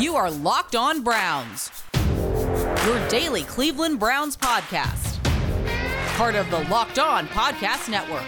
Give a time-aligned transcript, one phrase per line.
[0.00, 1.70] You are Locked On Browns,
[2.86, 5.22] your daily Cleveland Browns podcast.
[6.16, 8.24] Part of the Locked On Podcast Network.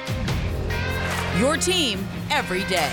[1.41, 2.91] Your team every day.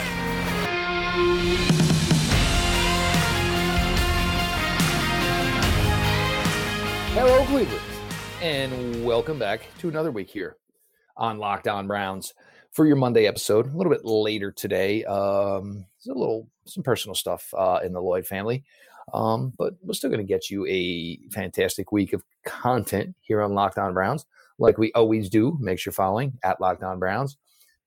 [7.15, 7.81] Hello, Cleveland,
[8.41, 10.55] and welcome back to another week here
[11.17, 12.31] on Locked On Browns
[12.79, 13.65] for your Monday episode.
[13.65, 15.03] A little bit later today.
[15.03, 18.63] Um, a little some personal stuff uh, in the Lloyd family,
[19.13, 23.53] um, but we're still going to get you a fantastic week of content here on
[23.53, 24.25] Locked On Browns,
[24.59, 25.57] like we always do.
[25.59, 27.35] Make sure following at Locked On Browns.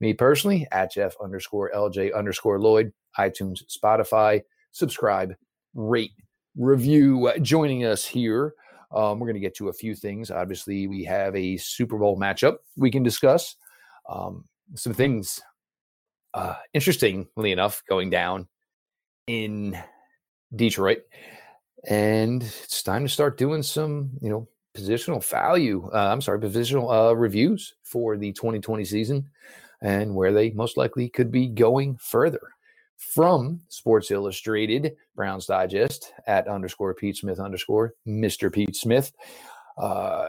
[0.01, 4.43] Me personally at Jeff underscore LJ underscore Lloyd, iTunes, Spotify.
[4.73, 5.33] Subscribe,
[5.73, 6.13] rate,
[6.55, 7.33] review.
[7.41, 8.53] Joining us here.
[8.95, 10.31] Um, we're going to get to a few things.
[10.31, 13.57] Obviously, we have a Super Bowl matchup we can discuss.
[14.07, 14.45] Um,
[14.75, 15.41] some things,
[16.35, 18.49] uh, interestingly enough, going down
[19.27, 19.79] in
[20.55, 21.03] Detroit,
[21.89, 25.89] and it's time to start doing some, you know, positional value.
[25.93, 29.31] Uh, I'm sorry, positional uh, reviews for the 2020 season,
[29.81, 32.41] and where they most likely could be going further.
[32.97, 38.51] From Sports Illustrated, Browns Digest at underscore Pete Smith underscore Mr.
[38.51, 39.13] Pete Smith.
[39.77, 40.29] Uh,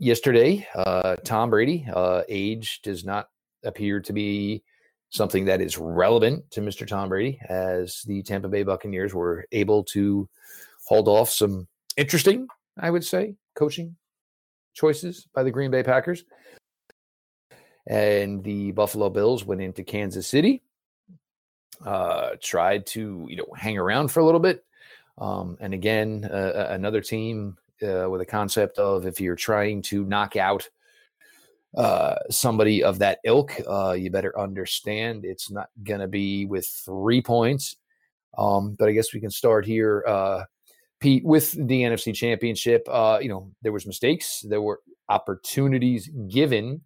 [0.00, 3.28] yesterday, uh, Tom Brady, uh, age does not
[3.62, 4.64] appear to be
[5.10, 6.86] something that is relevant to Mr.
[6.86, 10.28] Tom Brady, as the Tampa Bay Buccaneers were able to
[10.86, 12.48] hold off some interesting,
[12.78, 13.96] I would say, coaching
[14.72, 16.24] choices by the Green Bay Packers.
[17.86, 20.62] And the Buffalo Bills went into Kansas City,
[21.84, 24.64] uh, tried to you know hang around for a little bit,
[25.18, 30.04] um, and again uh, another team uh, with a concept of if you're trying to
[30.04, 30.68] knock out
[31.76, 36.66] uh, somebody of that ilk, uh, you better understand it's not going to be with
[36.66, 37.76] three points.
[38.36, 40.44] Um, but I guess we can start here, uh,
[41.00, 42.86] Pete, with the NFC Championship.
[42.88, 46.82] Uh, you know, there was mistakes, there were opportunities given,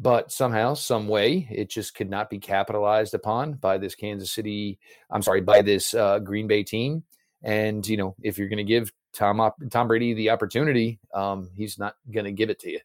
[0.00, 4.78] but somehow, some way, it just could not be capitalized upon by this Kansas City.
[5.10, 7.04] I'm sorry, by this uh, Green Bay team.
[7.42, 11.78] And you know, if you're going to give Tom Tom Brady the opportunity, um, he's
[11.78, 12.80] not going to give it to you.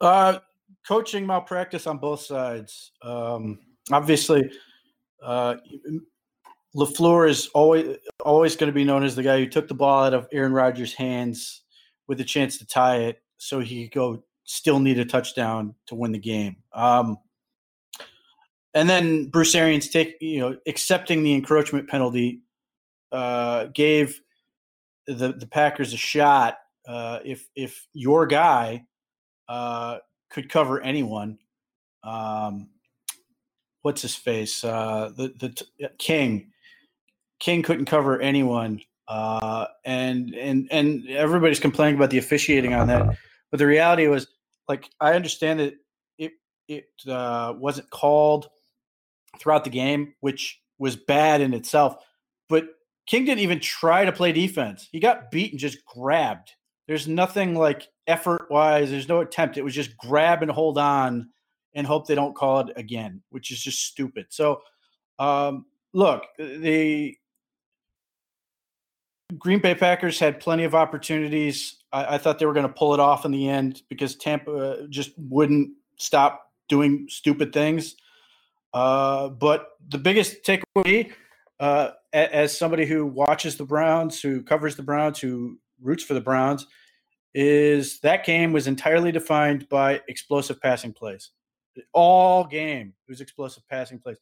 [0.00, 0.38] Uh,
[0.86, 2.92] coaching malpractice on both sides.
[3.02, 3.58] Um,
[3.90, 4.50] obviously,
[5.22, 5.56] uh,
[6.76, 10.04] Lafleur is always always going to be known as the guy who took the ball
[10.04, 11.62] out of Aaron Rodgers' hands
[12.06, 15.94] with a chance to tie it, so he could go still need a touchdown to
[15.94, 16.56] win the game.
[16.72, 17.16] Um,
[18.74, 22.40] and then Bruce Arians take you know accepting the encroachment penalty
[23.14, 24.20] uh, gave
[25.06, 26.58] the the Packers a shot.
[26.86, 28.84] Uh, if if your guy
[29.48, 29.98] uh,
[30.30, 31.38] could cover anyone.
[32.02, 32.68] Um,
[33.82, 34.64] what's his face?
[34.64, 36.50] Uh, the the King.
[37.40, 43.16] King couldn't cover anyone, uh, and and and everybody's complaining about the officiating on that.
[43.50, 44.26] But the reality was,
[44.68, 45.74] like, I understand that
[46.18, 46.32] it
[46.68, 48.48] it uh, wasn't called
[49.38, 51.96] throughout the game, which was bad in itself.
[52.48, 52.66] But
[53.06, 54.88] King didn't even try to play defense.
[54.90, 56.52] He got beat and just grabbed.
[56.86, 58.90] There's nothing like effort wise.
[58.90, 59.56] There's no attempt.
[59.56, 61.28] It was just grab and hold on
[61.74, 64.26] and hope they don't call it again, which is just stupid.
[64.30, 64.62] So,
[65.18, 67.16] um, look, the
[69.38, 71.82] Green Bay Packers had plenty of opportunities.
[71.92, 74.86] I, I thought they were going to pull it off in the end because Tampa
[74.88, 77.96] just wouldn't stop doing stupid things.
[78.72, 81.12] Uh, but the biggest takeaway,
[81.64, 86.20] uh, as somebody who watches the Browns, who covers the Browns, who roots for the
[86.20, 86.66] Browns,
[87.32, 91.30] is that game was entirely defined by explosive passing plays.
[91.94, 94.18] All game it was explosive passing plays.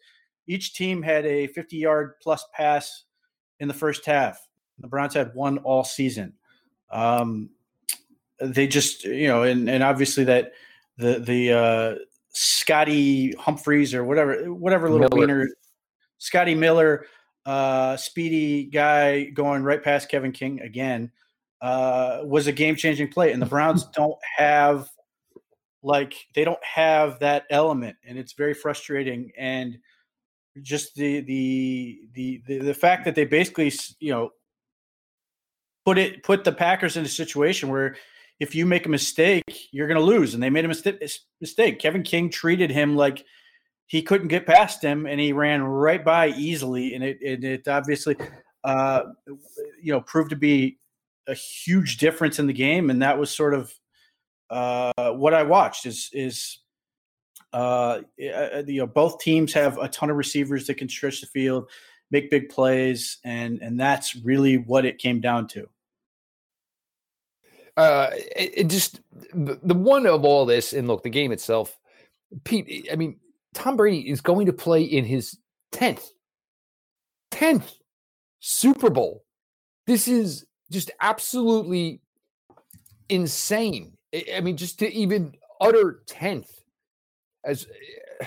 [0.46, 3.06] Each team had a 50 yard plus pass
[3.58, 4.38] in the first half.
[4.78, 6.34] The Browns had one all season.
[6.92, 7.50] Um,
[8.40, 10.52] they just, you know, and, and obviously that
[10.96, 11.94] the the uh,
[12.28, 15.26] Scotty Humphreys or whatever whatever little Miller.
[15.26, 15.48] wiener,
[16.18, 17.06] Scotty Miller,
[17.44, 21.10] uh, speedy guy going right past Kevin King again
[21.60, 23.32] uh, was a game changing play.
[23.32, 24.88] And the Browns don't have
[25.82, 29.32] like they don't have that element, and it's very frustrating.
[29.36, 29.78] And
[30.60, 34.30] just the the the the, the fact that they basically you know
[35.84, 37.96] put it put the Packers in a situation where
[38.38, 41.02] if you make a mistake, you're going to lose, and they made a mistake.
[41.40, 41.78] Mistake.
[41.78, 43.24] Kevin King treated him like
[43.92, 47.68] he couldn't get past him, and he ran right by easily, and it and it
[47.68, 48.16] obviously,
[48.64, 49.02] uh,
[49.82, 50.78] you know, proved to be
[51.28, 53.70] a huge difference in the game, and that was sort of
[54.48, 55.84] uh, what I watched.
[55.84, 56.60] Is is
[57.52, 61.68] uh, you know both teams have a ton of receivers that can stretch the field.
[62.10, 65.68] make big plays, and and that's really what it came down to.
[67.76, 69.02] Uh, it, it just
[69.34, 71.78] the, the one of all this, and look, the game itself,
[72.44, 72.88] Pete.
[72.90, 73.18] I mean,
[73.54, 75.38] Tom Brady is going to play in his
[75.70, 76.10] tenth,
[77.30, 77.72] tenth
[78.40, 79.24] Super Bowl.
[79.86, 82.00] This is just absolutely
[83.08, 83.96] insane.
[84.34, 86.50] I mean, just to even utter tenth
[87.44, 87.66] as
[88.20, 88.26] eh,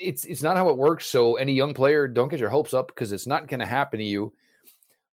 [0.00, 1.06] it's it's not how it works.
[1.06, 3.98] So any young player, don't get your hopes up because it's not going to happen
[3.98, 4.32] to you.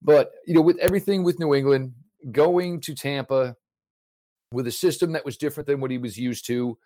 [0.01, 1.93] But you know, with everything with New England
[2.31, 3.57] going to Tampa
[4.53, 6.79] with a system that was different than what he was used to,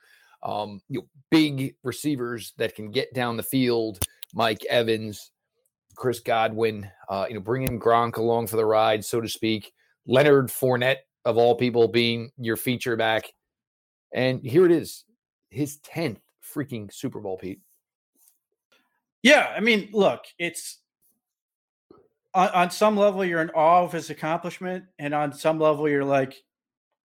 [0.43, 3.99] um, you know, big receivers that can get down the field,
[4.35, 5.31] Mike Evans,
[5.97, 9.73] Chris Godwin, uh, you know, bringing Gronk along for the ride, so to speak.
[10.07, 13.33] Leonard Fournette, of all people, being your feature back.
[14.13, 15.05] And here it is,
[15.51, 16.19] his 10th
[16.55, 17.61] freaking Super Bowl, Pete.
[19.23, 19.53] Yeah.
[19.57, 20.79] I mean, look, it's
[22.35, 24.85] on, on some level, you're in awe of his accomplishment.
[24.99, 26.37] And on some level, you're like,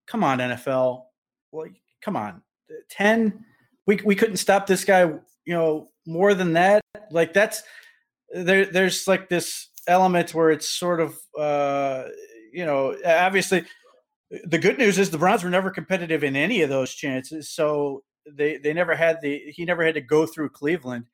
[0.05, 1.05] come on, NFL.
[1.51, 1.67] Well,
[2.01, 2.41] come on.
[2.89, 3.45] 10,
[3.87, 6.81] we, we couldn't stop this guy, you know, more than that.
[7.11, 7.63] Like, that's
[8.33, 8.65] there.
[8.65, 12.05] There's like this element where it's sort of, uh,
[12.53, 13.65] you know, obviously
[14.45, 17.49] the good news is the Browns were never competitive in any of those chances.
[17.49, 21.05] So they they never had the he never had to go through Cleveland.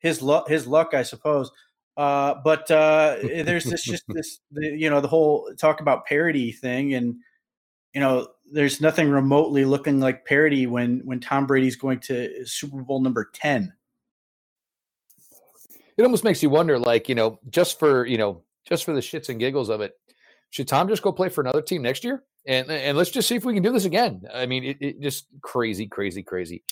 [0.00, 1.50] His luck, his luck, I suppose.
[1.96, 6.52] Uh, but uh, there's this just this the, you know the whole talk about parity
[6.52, 7.16] thing, and
[7.94, 12.82] you know there's nothing remotely looking like parity when when Tom Brady's going to Super
[12.82, 13.72] Bowl number ten.
[15.96, 19.00] It almost makes you wonder, like you know, just for you know, just for the
[19.00, 19.94] shits and giggles of it,
[20.50, 22.24] should Tom just go play for another team next year?
[22.48, 24.22] and and let's just see if we can do this again.
[24.32, 26.64] I mean, it, it just crazy, crazy, crazy.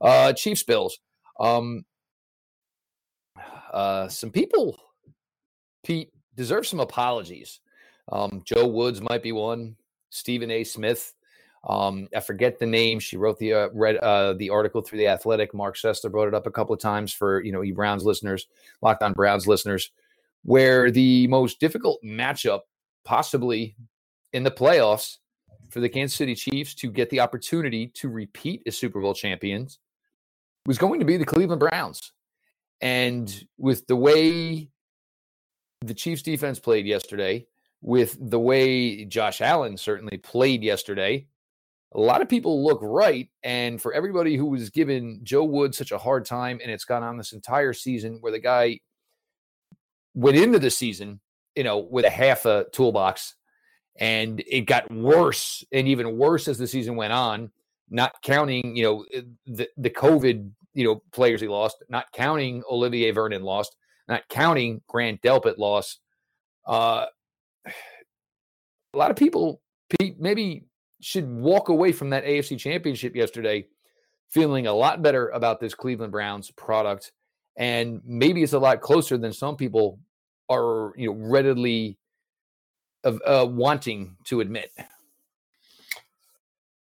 [0.00, 0.98] Uh, Chiefs Bills.
[1.40, 1.84] Um,
[3.72, 4.78] uh, some people,
[5.84, 7.60] Pete, deserve some apologies.
[8.10, 9.76] Um, Joe Woods might be one.
[10.16, 10.64] Stephen A.
[10.64, 11.14] Smith.
[11.64, 13.00] Um, I forget the name.
[13.00, 15.52] She wrote the uh, read uh, the article through the Athletic.
[15.52, 18.46] Marc Sessler brought it up a couple of times for you know you Browns listeners,
[18.82, 19.90] Locked On Browns listeners,
[20.44, 22.60] where the most difficult matchup
[23.04, 23.76] possibly
[24.32, 25.18] in the playoffs
[25.70, 29.78] for the Kansas City Chiefs to get the opportunity to repeat as Super Bowl champions
[30.66, 32.12] was going to be the Cleveland Browns.
[32.80, 34.70] And with the way
[35.80, 37.46] the Chiefs defense played yesterday,
[37.82, 41.26] with the way Josh Allen certainly played yesterday,
[41.94, 43.28] a lot of people look right.
[43.42, 47.02] And for everybody who was giving Joe Wood such a hard time, and it's gone
[47.02, 48.80] on this entire season where the guy
[50.14, 51.20] went into the season,
[51.54, 53.34] you know, with a half a toolbox
[53.98, 57.50] and it got worse and even worse as the season went on.
[57.88, 61.76] Not counting, you know, eh, the the COVID, you know, players he lost.
[61.88, 63.76] Not counting Olivier Vernon lost.
[64.08, 66.00] Not counting Grant Delpit lost.
[66.66, 67.06] Uh,
[67.66, 69.60] a lot of people,
[69.98, 70.66] Pete, maybe
[71.00, 73.66] should walk away from that AFC Championship yesterday
[74.30, 77.12] feeling a lot better about this Cleveland Browns product,
[77.56, 80.00] and maybe it's a lot closer than some people
[80.48, 81.98] are, you know, readily
[83.06, 84.70] of uh, wanting to admit?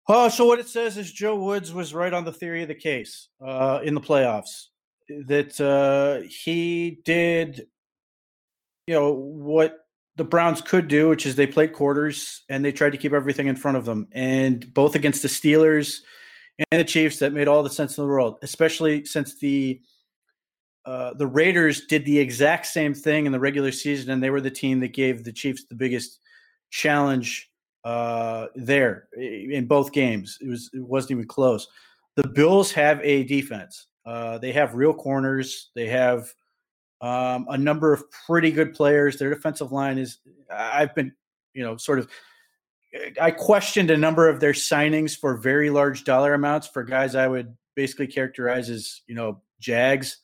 [0.07, 2.75] Uh, so what it says is Joe Woods was right on the theory of the
[2.75, 4.67] case uh, in the playoffs.
[5.09, 7.67] That uh, he did,
[8.87, 9.79] you know, what
[10.17, 13.47] the Browns could do, which is they played quarters and they tried to keep everything
[13.47, 16.01] in front of them, and both against the Steelers
[16.71, 18.39] and the Chiefs, that made all the sense in the world.
[18.43, 19.81] Especially since the
[20.85, 24.41] uh, the Raiders did the exact same thing in the regular season, and they were
[24.41, 26.19] the team that gave the Chiefs the biggest
[26.71, 27.51] challenge
[27.85, 30.39] uh, there in both games.
[30.41, 31.69] It was it wasn't even close.
[32.17, 33.87] The Bills have a defense.
[34.05, 35.71] Uh, they have real corners.
[35.75, 36.33] They have
[37.01, 39.19] um, a number of pretty good players.
[39.19, 40.19] Their defensive line is.
[40.51, 41.13] I've been,
[41.55, 42.09] you know, sort of.
[43.21, 47.29] I questioned a number of their signings for very large dollar amounts for guys I
[47.29, 50.19] would basically characterize as, you know, Jags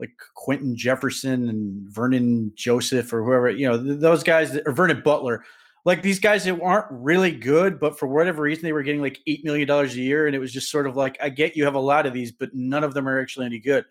[0.00, 5.44] like Quinton Jefferson and Vernon Joseph or whoever, you know, those guys, or Vernon Butler,
[5.84, 9.20] like these guys that aren't really good, but for whatever reason, they were getting like
[9.28, 10.26] $8 million a year.
[10.26, 12.32] And it was just sort of like, I get you have a lot of these,
[12.32, 13.84] but none of them are actually any good.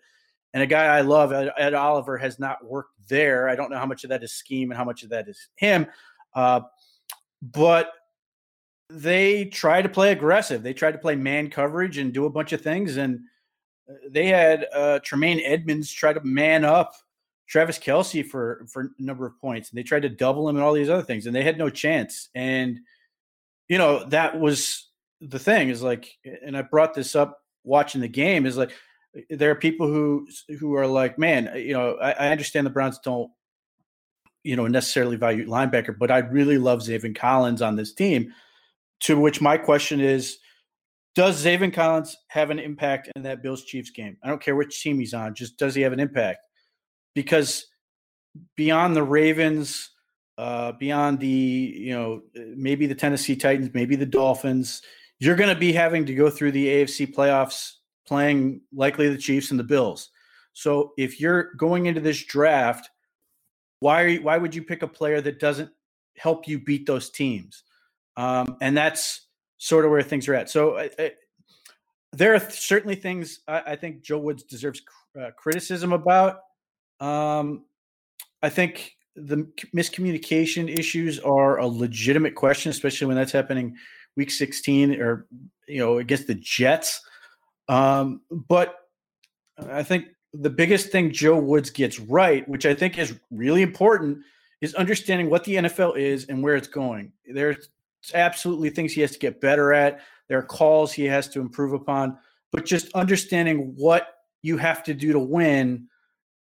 [0.52, 3.48] And a guy I love, Ed, Oliver, has not worked there.
[3.48, 5.48] I don't know how much of that is scheme and how much of that is
[5.56, 5.86] him.
[6.34, 6.62] Uh,
[7.40, 7.92] but
[8.88, 10.62] they try to play aggressive.
[10.62, 12.96] They try to play man coverage and do a bunch of things.
[12.96, 13.20] And
[14.08, 16.94] they had uh, Tremaine Edmunds try to man up
[17.50, 20.64] Travis Kelce for for a number of points, and they tried to double him and
[20.64, 22.28] all these other things, and they had no chance.
[22.34, 22.78] And
[23.68, 24.88] you know that was
[25.20, 28.70] the thing is like, and I brought this up watching the game is like
[29.28, 30.26] there are people who
[30.58, 33.30] who are like, man, you know, I, I understand the Browns don't
[34.42, 38.32] you know, necessarily value linebacker, but I really love Zaven Collins on this team.
[39.00, 40.38] To which my question is,
[41.14, 44.16] does Zaven Collins have an impact in that Bills Chiefs game?
[44.22, 46.40] I don't care which team he's on, just does he have an impact?
[47.14, 47.66] Because
[48.56, 49.90] beyond the Ravens,
[50.38, 54.82] uh, beyond the, you know, maybe the Tennessee Titans, maybe the Dolphins,
[55.18, 57.72] you're going to be having to go through the AFC playoffs
[58.10, 60.10] playing likely the Chiefs and the Bills.
[60.52, 62.90] So if you're going into this draft,
[63.78, 65.70] why you, why would you pick a player that doesn't
[66.16, 67.62] help you beat those teams?
[68.16, 70.50] Um, and that's sort of where things are at.
[70.50, 70.88] So
[72.12, 74.82] there are certainly things I, I, think Joe Woods deserves
[75.18, 76.40] uh, criticism about.
[76.98, 77.64] Um,
[78.42, 83.76] I think the miscommunication issues are a legitimate question, especially when that's happening
[84.16, 85.28] week 16 or
[85.68, 87.00] you know against the Jets.
[87.70, 88.74] Um, but
[89.56, 94.18] I think the biggest thing Joe Woods gets right, which I think is really important,
[94.60, 97.12] is understanding what the NFL is and where it's going.
[97.24, 97.68] There's
[98.12, 100.00] absolutely things he has to get better at.
[100.28, 102.18] There are calls he has to improve upon,
[102.50, 105.86] but just understanding what you have to do to win.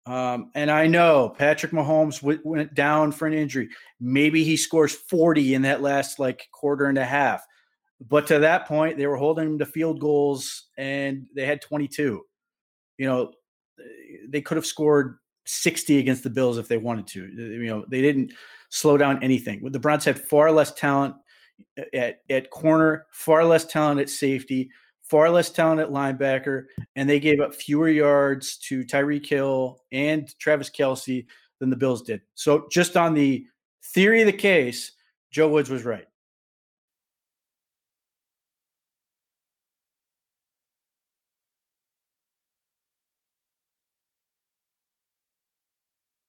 [0.07, 3.69] Um, and I know Patrick Mahomes w- went down for an injury.
[4.01, 7.47] Maybe he scores 40 in that last like quarter and a half.
[8.01, 12.23] But to that point, they were holding them to field goals and they had 22.
[12.97, 13.33] You know,
[14.29, 17.27] they could have scored 60 against the Bills if they wanted to.
[17.27, 18.33] You know, they didn't
[18.69, 19.69] slow down anything.
[19.71, 21.15] The Browns had far less talent
[21.93, 24.71] at at corner, far less talent at safety,
[25.03, 30.29] far less talent at linebacker, and they gave up fewer yards to Tyreek Hill and
[30.39, 31.27] Travis Kelce
[31.59, 32.21] than the Bills did.
[32.35, 33.47] So just on the
[33.83, 34.93] theory of the case,
[35.31, 36.07] Joe Woods was right.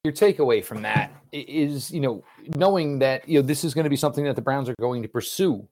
[0.04, 2.24] Your takeaway from that is, you know,
[2.56, 5.02] knowing that, you know, this is going to be something that the Browns are going
[5.02, 5.68] to pursue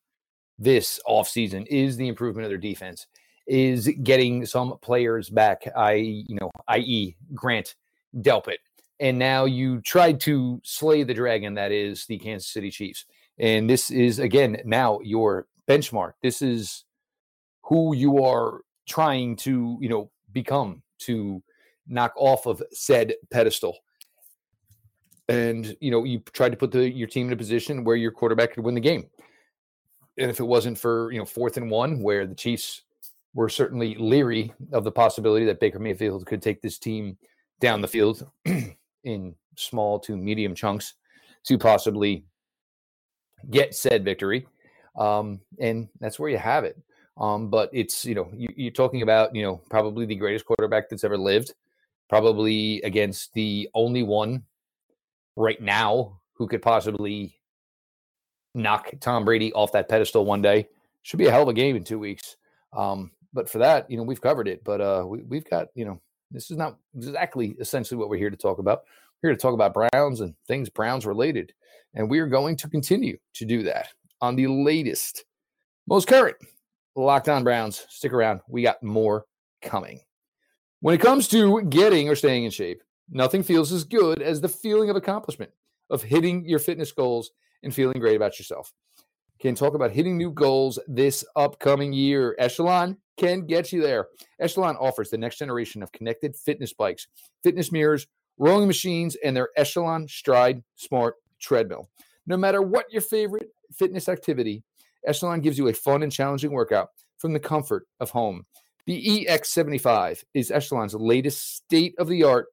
[0.60, 3.07] this offseason is the improvement of their defense,
[3.48, 7.15] is getting some players back, I, you know, i.e.
[7.34, 7.75] Grant
[8.17, 8.57] Delpit.
[9.00, 13.05] And now you tried to slay the dragon that is the Kansas City Chiefs.
[13.38, 16.13] And this is again now your benchmark.
[16.24, 16.84] This is
[17.63, 21.43] who you are trying to, you know, become to
[21.88, 23.77] knock off of said pedestal
[25.29, 28.12] and you know you tried to put the your team in a position where your
[28.12, 29.07] quarterback could win the game.
[30.17, 32.84] And if it wasn't for you know fourth and one, where the Chiefs
[33.34, 37.17] were certainly leery of the possibility that Baker Mayfield could take this team
[37.60, 38.29] down the field
[39.03, 40.93] in small to medium chunks
[41.46, 42.25] to possibly
[43.51, 44.48] get said victory.
[44.98, 46.77] Um, and that's where you have it.
[47.19, 50.89] Um, but it's you know you, you're talking about you know probably the greatest quarterback
[50.89, 51.53] that's ever lived,
[52.10, 54.43] probably against the only one
[55.38, 57.39] right now who could possibly
[58.53, 60.67] knock Tom Brady off that pedestal one day.
[61.03, 62.36] Should be a hell of a game in two weeks.
[62.75, 64.63] Um, but for that, you know, we've covered it.
[64.63, 66.01] But uh, we, we've got, you know,
[66.32, 68.82] this is not exactly essentially what we're here to talk about.
[69.22, 71.53] We're here to talk about Browns and things Browns related.
[71.94, 73.89] And we are going to continue to do that
[74.22, 75.24] on the latest,
[75.88, 76.36] most current
[76.96, 77.86] Locked On Browns.
[77.89, 78.41] Stick around.
[78.50, 79.25] We got more
[79.62, 80.01] coming.
[80.82, 84.49] When it comes to getting or staying in shape, Nothing feels as good as the
[84.49, 85.51] feeling of accomplishment,
[85.89, 87.31] of hitting your fitness goals
[87.63, 88.73] and feeling great about yourself.
[89.39, 92.35] Can talk about hitting new goals this upcoming year.
[92.39, 94.07] Echelon can get you there.
[94.39, 97.07] Echelon offers the next generation of connected fitness bikes,
[97.43, 101.89] fitness mirrors, rowing machines, and their Echelon Stride Smart treadmill.
[102.25, 104.63] No matter what your favorite fitness activity,
[105.05, 108.45] Echelon gives you a fun and challenging workout from the comfort of home.
[108.85, 112.47] The EX75 is Echelon's latest state of the art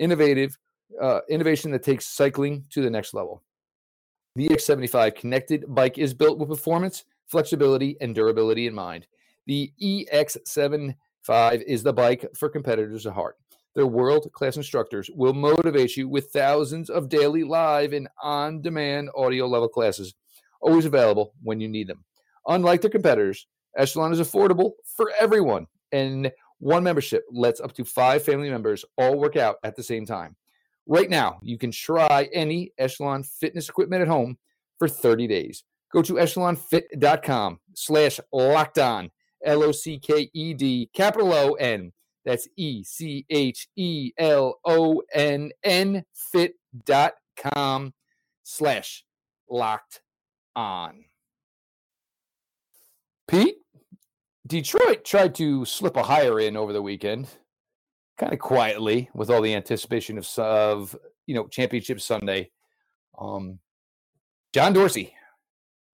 [0.00, 0.58] innovative
[1.00, 3.42] uh, innovation that takes cycling to the next level.
[4.34, 9.06] The EX75 connected bike is built with performance, flexibility, and durability in mind.
[9.46, 13.36] The EX75 is the bike for competitors at heart.
[13.74, 19.10] Their world class instructors will motivate you with thousands of daily live and on demand
[19.14, 20.14] audio level classes,
[20.60, 22.04] always available when you need them.
[22.48, 28.22] Unlike their competitors, Echelon is affordable for everyone and one membership lets up to five
[28.22, 30.36] family members all work out at the same time.
[30.86, 34.38] Right now, you can try any Echelon fitness equipment at home
[34.78, 35.64] for 30 days.
[35.92, 39.10] Go to echelonfit.com slash locked on,
[39.44, 41.92] L O C K E D, capital O N.
[42.24, 47.94] That's E C H E L O N N fit.com
[48.42, 49.04] slash
[49.48, 50.02] locked
[50.54, 51.04] on.
[53.26, 53.56] Pete?
[54.50, 57.28] Detroit tried to slip a hire in over the weekend,
[58.18, 62.50] kind of quietly, with all the anticipation of, of you know Championship Sunday.
[63.16, 63.60] Um,
[64.52, 65.14] John Dorsey,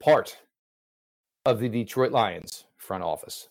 [0.02, 0.38] part
[1.44, 3.48] of the Detroit Lions front office.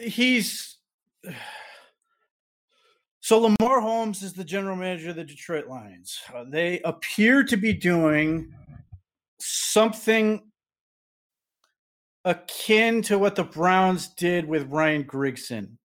[0.00, 0.78] He's
[3.20, 6.20] so Lamar Holmes is the general manager of the Detroit Lions.
[6.32, 8.52] Uh, they appear to be doing
[9.40, 10.49] something
[12.24, 15.76] akin to what the Browns did with Ryan Grigson.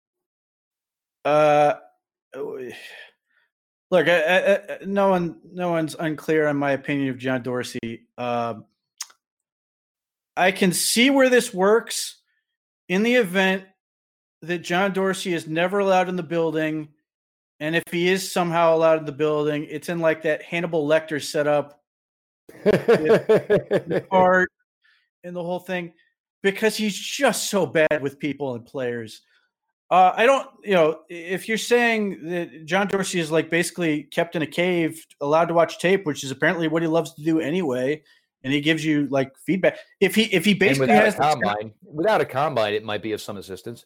[1.24, 1.75] Uh,
[2.36, 8.08] look, I, I, no one, no one's unclear on my opinion of John Dorsey.
[8.18, 8.56] Uh,
[10.38, 12.18] I can see where this works
[12.89, 13.63] in the event
[14.42, 16.89] that John Dorsey is never allowed in the building,
[17.60, 21.24] and if he is somehow allowed in the building, it's in like that Hannibal Lecter
[21.24, 21.82] setup,
[22.63, 24.51] the part
[25.24, 25.94] and the whole thing
[26.46, 29.22] because he's just so bad with people and players.
[29.90, 34.36] Uh, I don't, you know, if you're saying that John Dorsey is like basically kept
[34.36, 37.40] in a cave, allowed to watch tape, which is apparently what he loves to do
[37.40, 38.04] anyway,
[38.44, 39.80] and he gives you like feedback.
[40.00, 43.22] If he if he basically has a combine, without a combine, it might be of
[43.22, 43.86] some assistance.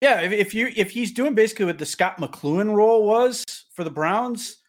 [0.00, 3.84] Yeah, if, if you if he's doing basically what the Scot McCloughan role was for
[3.84, 4.62] the Browns,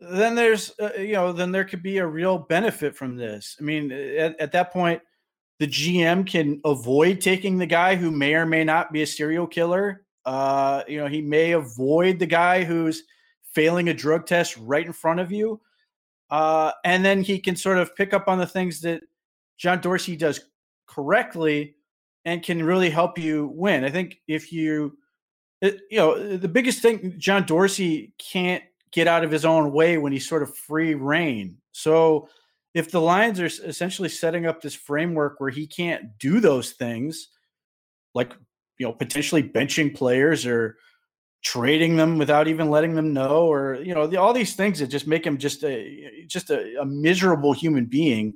[0.00, 3.56] then there's uh, you know then there could be a real benefit from this.
[3.60, 5.00] I mean, at, at that point
[5.60, 9.46] the GM can avoid taking the guy who may or may not be a serial
[9.46, 10.06] killer.
[10.24, 13.04] Uh, you know, he may avoid the guy who's
[13.52, 15.60] failing a drug test right in front of you.
[16.30, 19.02] Uh, and then he can sort of pick up on the things that
[19.58, 20.40] John Dorsey does
[20.86, 21.74] correctly
[22.24, 23.84] and can really help you win.
[23.84, 24.96] I think if you,
[25.60, 29.98] it, you know, the biggest thing John Dorsey can't get out of his own way
[29.98, 31.58] when he's sort of free reign.
[31.72, 32.28] So
[32.74, 37.28] if the Lions are essentially setting up this framework where he can't do those things,
[38.14, 38.32] like
[38.78, 40.76] you know potentially benching players or
[41.42, 44.86] trading them without even letting them know, or you know the, all these things that
[44.86, 48.34] just make him just a just a, a miserable human being,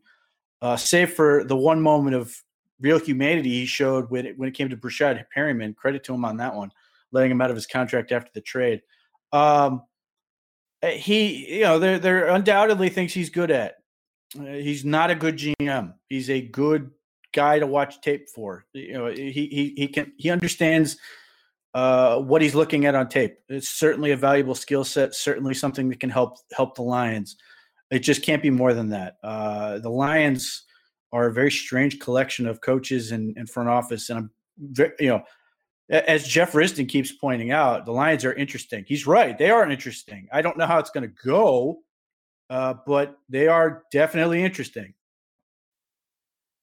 [0.63, 2.35] uh, save for the one moment of
[2.81, 5.77] real humanity he showed when it, when it came to Breshad Perriman.
[5.77, 6.73] Credit to him on that one,
[7.13, 8.83] letting him out of his contract after the trade.
[9.33, 9.83] Um,
[10.83, 13.77] eh, he, you know, there there undoubtedly thinks he's good at
[14.35, 15.95] he's not a good GM.
[16.09, 16.91] He's a good
[17.33, 18.65] guy to watch tape for.
[18.73, 20.97] You know, he he he can he understands
[21.75, 23.39] uh, what he's looking at on tape.
[23.49, 25.15] It's certainly a valuable skill set.
[25.15, 27.37] Certainly something that can help help the Lions.
[27.91, 29.17] It just can't be more than that.
[29.23, 30.65] Uh, the Lions
[31.13, 35.09] are a very strange collection of coaches and, and front office, and I'm very, you
[35.09, 35.23] know.
[35.91, 38.87] As Jeff Risdon keeps pointing out, the Lions are interesting.
[38.89, 40.29] He's right; they are interesting.
[40.33, 41.81] I don't know how it's going to go
[42.51, 44.95] uh, but they are definitely interesting.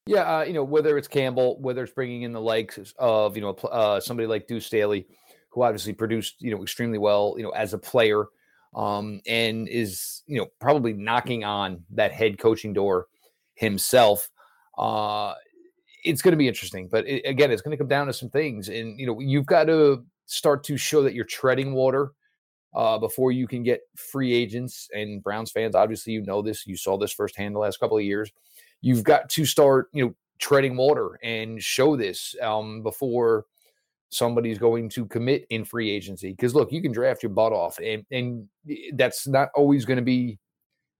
[0.07, 3.41] Yeah, uh, you know whether it's Campbell, whether it's bringing in the likes of you
[3.41, 5.07] know uh, somebody like Deuce Staley,
[5.49, 8.25] who obviously produced you know extremely well, you know as a player,
[8.75, 13.07] um, and is you know probably knocking on that head coaching door
[13.53, 14.29] himself.
[14.77, 15.33] Uh,
[16.03, 18.29] it's going to be interesting, but it, again, it's going to come down to some
[18.29, 22.13] things, and you know you've got to start to show that you're treading water
[22.73, 24.89] uh, before you can get free agents.
[24.93, 26.65] And Browns fans, obviously, you know this.
[26.65, 28.31] You saw this firsthand the last couple of years.
[28.81, 33.45] You've got to start, you know, treading water and show this um, before
[34.09, 36.31] somebody's going to commit in free agency.
[36.31, 38.47] Because look, you can draft your butt off, and and
[38.93, 40.39] that's not always going to be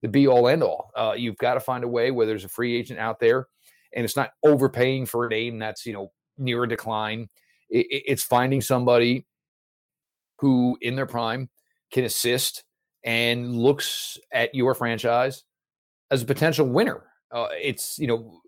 [0.02, 0.92] the be all end all.
[0.96, 3.48] Uh, you've got to find a way where there's a free agent out there,
[3.96, 7.30] and it's not overpaying for a name that's you know near a decline.
[7.70, 9.26] It, it's finding somebody
[10.40, 11.50] who, in their prime,
[11.92, 12.64] can assist
[13.04, 15.44] and looks at your franchise
[16.10, 17.04] as a potential winner.
[17.32, 18.42] Uh, it's you know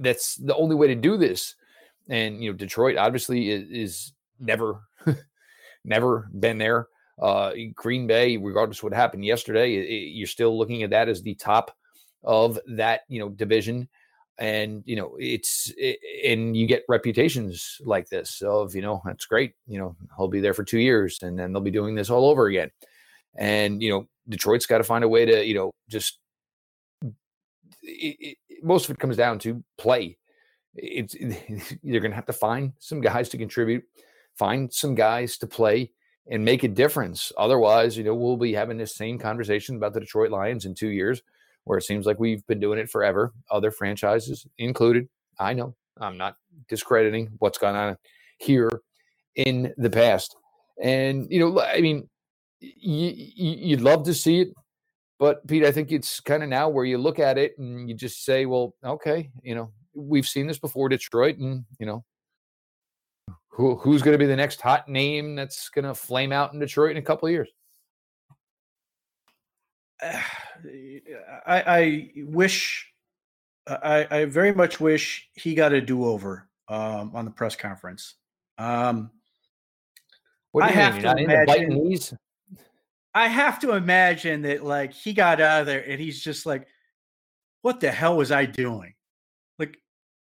[0.00, 1.54] that's the only way to do this.
[2.08, 4.80] And you know Detroit obviously is, is never
[5.84, 6.88] never been there.
[7.20, 11.08] Uh, Green Bay, regardless of what happened yesterday, it, it, you're still looking at that
[11.08, 11.76] as the top
[12.24, 13.88] of that you know division
[14.38, 19.26] and you know it's it, and you get reputations like this of you know that's
[19.26, 22.10] great you know he'll be there for two years and then they'll be doing this
[22.10, 22.70] all over again.
[23.36, 26.18] And you know detroit's got to find a way to you know just
[27.82, 30.18] it, it, most of it comes down to play.
[30.74, 31.14] It's
[31.82, 33.84] you're gonna have to find some guys to contribute
[34.38, 35.92] find some guys to play
[36.30, 37.32] and make a difference.
[37.36, 40.88] Otherwise you know we'll be having this same conversation about the detroit lions in two
[40.88, 41.22] years
[41.64, 45.08] where it seems like we've been doing it forever, other franchises included.
[45.38, 46.36] I know I'm not
[46.68, 47.96] discrediting what's gone on
[48.38, 48.70] here
[49.36, 50.36] in the past.
[50.82, 52.08] And, you know, I mean,
[52.60, 54.48] you, you'd love to see it.
[55.18, 57.94] But, Pete, I think it's kind of now where you look at it and you
[57.94, 62.04] just say, well, okay, you know, we've seen this before, Detroit, and, you know,
[63.48, 66.58] who, who's going to be the next hot name that's going to flame out in
[66.58, 67.48] Detroit in a couple of years?
[71.46, 72.92] I, I wish,
[73.66, 78.14] I, I very much wish he got a do over um, on the press conference.
[78.58, 79.10] Um,
[80.52, 81.02] what do you I mean?
[81.02, 82.18] Have to imagine,
[83.14, 86.66] I have to imagine that like he got out of there and he's just like,
[87.62, 88.94] what the hell was I doing?
[89.58, 89.78] Like,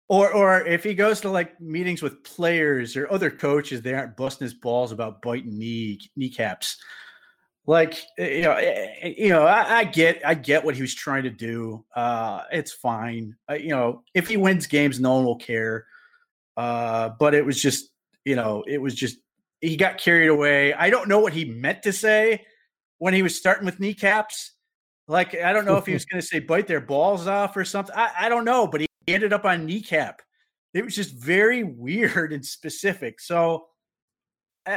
[0.09, 4.17] or or if he goes to like meetings with players or other coaches, they aren't
[4.17, 6.79] busting his balls about biting knee kneecaps.
[7.67, 10.95] Like you know, eh, eh, you know, I, I get I get what he was
[10.95, 11.85] trying to do.
[11.95, 13.37] Uh, it's fine.
[13.51, 15.87] Uh, you know, if he wins games, no one will care.
[16.57, 17.91] Uh, but it was just,
[18.25, 19.19] you know, it was just
[19.61, 20.75] he got carried away.
[20.75, 22.45] I don't know what he meant to say
[22.99, 24.53] when he was starting with kneecaps.
[25.09, 27.65] Like I don't know if he was going to say bite their balls off or
[27.65, 27.95] something.
[27.97, 30.23] I, I don't know, but he ended up on kneecap.
[30.73, 33.21] It was just very weird and specific.
[33.21, 33.67] So,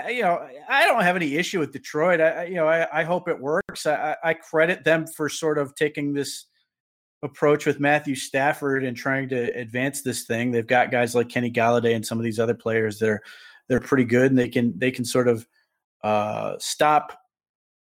[0.09, 2.21] You know, I don't have any issue with Detroit.
[2.21, 3.87] I, you know, I, I hope it works.
[3.87, 6.45] I, I credit them for sort of taking this
[7.23, 10.51] approach with Matthew Stafford and trying to advance this thing.
[10.51, 13.21] They've got guys like Kenny Golladay and some of these other players They're
[13.67, 15.47] they're pretty good and they can they can sort of
[16.03, 17.19] uh, stop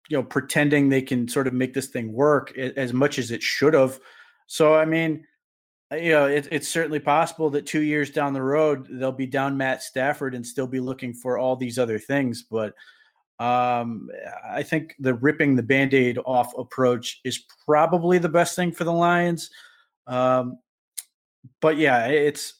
[0.08, 3.42] you know pretending they can sort of make this thing work as much as it
[3.42, 3.98] should have.
[4.46, 5.24] So I mean,
[5.94, 9.56] you know, it, it's certainly possible that two years down the road they'll be down
[9.56, 12.42] Matt Stafford and still be looking for all these other things.
[12.42, 12.74] But
[13.38, 14.08] um,
[14.48, 18.92] I think the ripping the band-aid off approach is probably the best thing for the
[18.92, 19.50] Lions.
[20.06, 20.58] Um,
[21.60, 22.54] but yeah, it's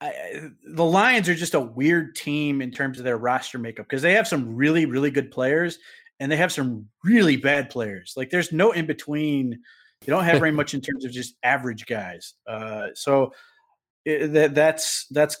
[0.00, 4.02] I, the Lions are just a weird team in terms of their roster makeup because
[4.02, 5.78] they have some really, really good players
[6.18, 8.14] and they have some really bad players.
[8.16, 9.60] Like there's no in between.
[10.04, 12.34] They don't have very much in terms of just average guys.
[12.46, 13.32] Uh, so
[14.04, 15.36] it, that that's that's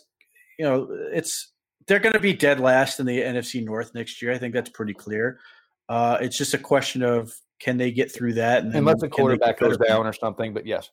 [0.58, 1.52] you know it's
[1.86, 4.32] they're going to be dead last in the NFC North next year.
[4.32, 5.40] I think that's pretty clear.
[5.88, 9.58] Uh, it's just a question of can they get through that, and unless the quarterback
[9.58, 10.54] goes down or something.
[10.54, 10.90] But yes,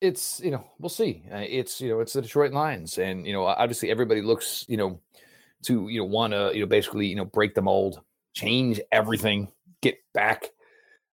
[0.00, 1.22] it's you know we'll see.
[1.32, 4.76] Uh, it's you know it's the Detroit Lions, and you know obviously everybody looks you
[4.76, 5.00] know
[5.64, 8.00] to you know want to you know basically you know break the mold,
[8.34, 9.48] change everything,
[9.82, 10.44] get back.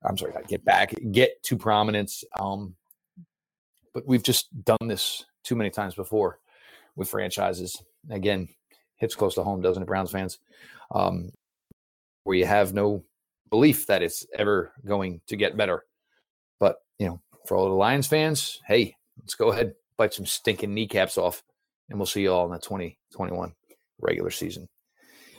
[0.03, 2.23] I'm sorry, not get back, get to prominence.
[2.39, 2.75] Um,
[3.93, 6.39] but we've just done this too many times before
[6.95, 7.81] with franchises.
[8.09, 8.49] Again,
[8.97, 10.37] hits close to home, doesn't it, Browns fans?
[10.91, 11.31] Um,
[12.23, 13.03] where you have no
[13.49, 15.85] belief that it's ever going to get better.
[16.59, 20.73] But you know, for all the Lions fans, hey, let's go ahead, bite some stinking
[20.73, 21.43] kneecaps off,
[21.89, 23.53] and we'll see you all in the 2021
[24.01, 24.67] regular season.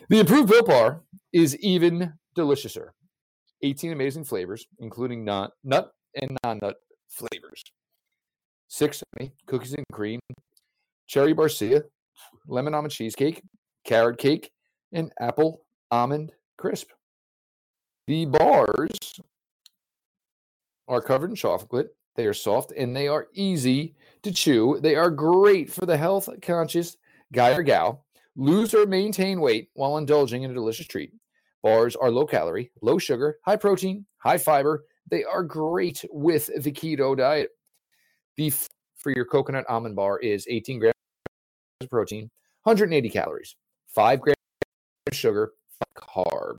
[0.08, 2.88] The improved Built Bar is even deliciouser.
[3.62, 5.90] 18 amazing flavors, including nut, nut
[6.20, 6.76] and non-nut
[7.08, 7.62] flavors.
[8.68, 9.02] Six
[9.46, 10.20] cookies and cream,
[11.06, 11.82] cherry barcia,
[12.46, 13.42] lemon almond cheesecake,
[13.84, 14.50] carrot cake,
[14.92, 16.88] and apple almond crisp.
[18.06, 19.20] The bars
[20.88, 21.88] are covered in chocolate.
[22.14, 24.78] They are soft and they are easy to chew.
[24.80, 26.96] They are great for the health conscious
[27.32, 28.05] guy or gal.
[28.36, 31.10] Lose or maintain weight while indulging in a delicious treat.
[31.62, 34.84] Bars are low calorie, low sugar, high protein, high fiber.
[35.10, 37.50] They are great with the keto diet.
[38.36, 40.94] Beef for your coconut almond bar is 18 grams
[41.80, 42.30] of protein,
[42.64, 43.56] 180 calories,
[43.88, 44.36] 5 grams
[45.10, 45.52] of sugar,
[45.96, 46.58] carb.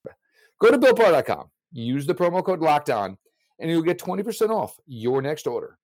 [0.60, 1.50] Go to builtbar.com.
[1.72, 3.18] Use the promo code locked on
[3.60, 5.78] and you'll get 20% off your next order.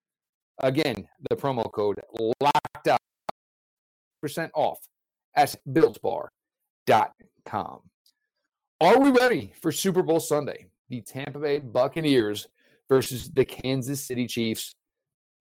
[0.59, 2.01] Again, the promo code
[2.41, 2.99] locked out
[4.21, 4.79] percent off
[5.35, 6.29] at builtbar.com.
[8.81, 10.65] Are we ready for Super Bowl Sunday?
[10.89, 12.47] The Tampa Bay Buccaneers
[12.89, 14.75] versus the Kansas City Chiefs.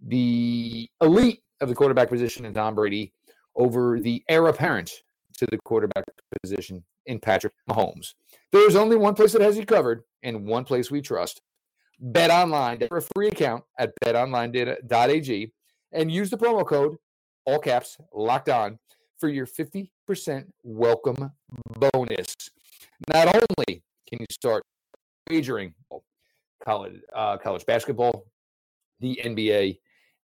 [0.06, 3.12] The elite of the quarterback position in Tom Brady
[3.54, 5.02] over the heir apparent
[5.38, 6.04] to the quarterback
[6.42, 8.14] position in Patrick Mahomes.
[8.52, 11.40] There is only one place that has you covered and one place we trust
[12.04, 15.52] Bet online for a free account at betonline.ag
[15.92, 16.96] and use the promo code,
[17.44, 18.78] all caps, locked on,
[19.22, 19.86] for your 50%
[20.64, 21.30] welcome
[21.92, 22.34] bonus.
[23.08, 24.64] Not only can you start
[25.30, 25.74] wagering
[26.64, 28.26] college, uh, college basketball,
[28.98, 29.78] the NBA,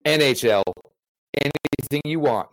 [0.07, 0.63] NHL,
[1.35, 2.49] anything you want,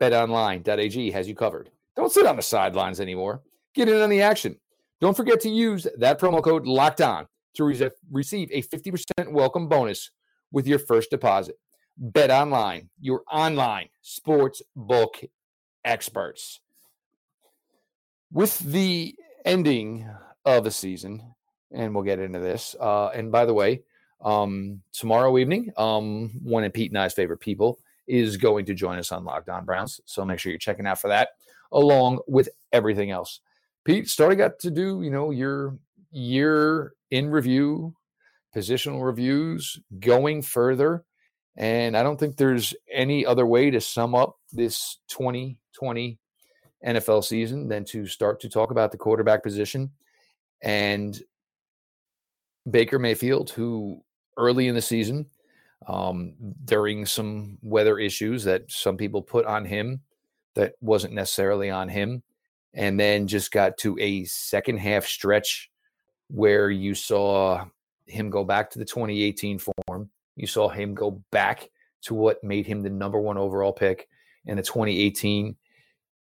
[0.00, 1.70] betonline.ag has you covered.
[1.96, 3.42] Don't sit on the sidelines anymore.
[3.74, 4.54] Get in on the action.
[5.00, 9.66] Don't forget to use that promo code locked on to re- receive a 50% welcome
[9.66, 10.12] bonus
[10.52, 11.56] with your first deposit.
[11.98, 15.20] Bet online, your online sports book
[15.84, 16.60] experts.
[18.32, 19.14] With the
[19.44, 20.08] ending
[20.44, 21.22] of the season,
[21.72, 22.76] and we'll get into this.
[22.78, 23.82] Uh, and by the way,
[24.20, 28.98] um, tomorrow evening, um, one of Pete and I's favorite people is going to join
[28.98, 30.00] us on Locked On Browns.
[30.04, 31.30] So make sure you're checking out for that.
[31.72, 33.40] along with everything else.
[33.84, 35.78] Pete, starting got to do, you know, your
[36.10, 37.94] year in review,
[38.54, 41.04] positional reviews, going further.
[41.60, 46.18] And I don't think there's any other way to sum up this 2020
[46.86, 49.90] NFL season than to start to talk about the quarterback position
[50.62, 51.22] and
[52.70, 54.02] Baker Mayfield, who
[54.38, 55.26] early in the season,
[55.86, 56.32] um,
[56.64, 60.00] during some weather issues that some people put on him
[60.54, 62.22] that wasn't necessarily on him,
[62.72, 65.70] and then just got to a second half stretch
[66.28, 67.66] where you saw
[68.06, 70.10] him go back to the 2018 form.
[70.40, 71.68] You saw him go back
[72.04, 74.08] to what made him the number one overall pick
[74.46, 75.54] in the 2018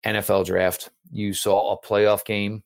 [0.06, 0.88] NFL draft.
[1.12, 2.62] You saw a playoff game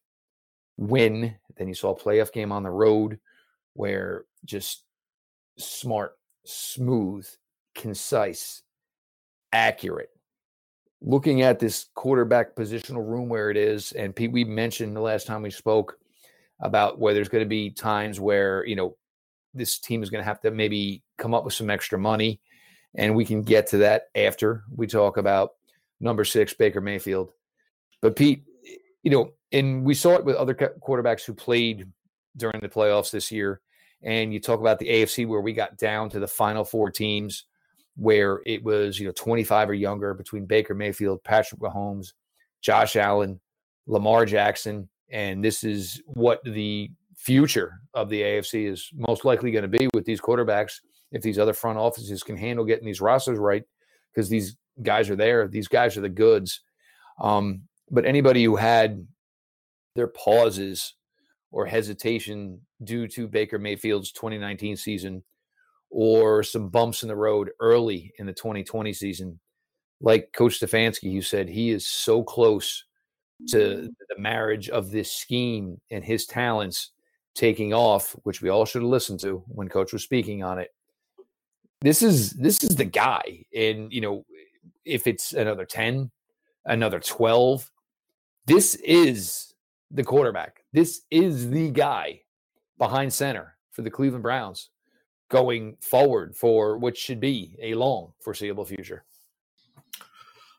[0.77, 3.19] win, then you saw a playoff game on the road
[3.75, 4.85] where just
[5.59, 6.13] smart,
[6.45, 7.29] smooth,
[7.75, 8.63] concise,
[9.53, 10.11] accurate.
[11.03, 15.27] Looking at this quarterback positional room where it is, and Pete, we mentioned the last
[15.27, 15.99] time we spoke
[16.61, 18.97] about where there's going to be times where, you know,
[19.55, 22.41] this team is going to have to maybe come up with some extra money.
[22.95, 25.51] And we can get to that after we talk about
[26.01, 27.33] number six, Baker Mayfield.
[28.03, 28.45] But Pete,
[29.03, 31.87] you know, and we saw it with other quarterbacks who played
[32.37, 33.61] during the playoffs this year.
[34.03, 37.45] And you talk about the AFC where we got down to the final four teams
[37.97, 42.13] where it was, you know, 25 or younger between Baker Mayfield, Patrick Mahomes,
[42.63, 43.41] Josh Allen,
[43.87, 44.89] Lamar Jackson.
[45.11, 49.89] And this is what the future of the AFC is most likely going to be
[49.93, 50.81] with these quarterbacks
[51.13, 53.63] if these other front offices can handle getting these rosters right
[54.13, 55.47] because these guys are there.
[55.47, 56.63] These guys are the goods.
[57.21, 59.07] Um, but anybody who had
[59.97, 60.95] their pauses
[61.51, 65.23] or hesitation due to Baker Mayfield's 2019 season
[65.91, 69.39] or some bumps in the road early in the 2020 season,
[70.01, 72.85] like Coach Stefanski, who said he is so close
[73.49, 76.93] to the marriage of this scheme and his talents
[77.35, 80.71] taking off, which we all should have listened to when Coach was speaking on it.
[81.81, 84.25] This is this is the guy, and you know,
[84.85, 86.11] if it's another 10,
[86.67, 87.71] another 12,
[88.47, 89.55] this is
[89.91, 90.63] the quarterback.
[90.73, 92.23] This is the guy
[92.77, 94.71] behind center for the Cleveland Browns
[95.31, 99.05] going forward for what should be a long foreseeable future.